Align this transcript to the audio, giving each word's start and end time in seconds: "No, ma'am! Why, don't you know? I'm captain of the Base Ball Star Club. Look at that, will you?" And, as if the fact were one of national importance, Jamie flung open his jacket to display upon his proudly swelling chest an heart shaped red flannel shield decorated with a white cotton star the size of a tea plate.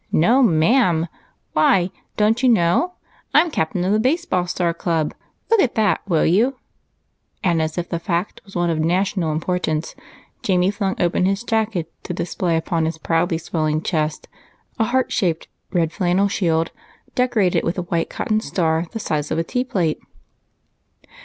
"No, 0.11 0.41
ma'am! 0.41 1.07
Why, 1.53 1.91
don't 2.17 2.41
you 2.41 2.49
know? 2.49 2.93
I'm 3.35 3.51
captain 3.51 3.85
of 3.85 3.91
the 3.91 3.99
Base 3.99 4.25
Ball 4.25 4.47
Star 4.47 4.73
Club. 4.73 5.13
Look 5.51 5.61
at 5.61 5.75
that, 5.75 6.01
will 6.09 6.25
you?" 6.25 6.57
And, 7.43 7.61
as 7.61 7.77
if 7.77 7.87
the 7.87 7.99
fact 7.99 8.41
were 8.43 8.59
one 8.61 8.71
of 8.71 8.79
national 8.79 9.31
importance, 9.31 9.93
Jamie 10.41 10.71
flung 10.71 10.99
open 10.99 11.25
his 11.27 11.43
jacket 11.43 11.93
to 12.01 12.15
display 12.15 12.57
upon 12.57 12.85
his 12.85 12.97
proudly 12.97 13.37
swelling 13.37 13.83
chest 13.83 14.27
an 14.79 14.87
heart 14.87 15.11
shaped 15.11 15.47
red 15.71 15.91
flannel 15.91 16.27
shield 16.27 16.71
decorated 17.13 17.63
with 17.63 17.77
a 17.77 17.83
white 17.83 18.09
cotton 18.09 18.39
star 18.41 18.87
the 18.93 18.99
size 18.99 19.29
of 19.29 19.37
a 19.37 19.43
tea 19.43 19.63
plate. 19.63 19.99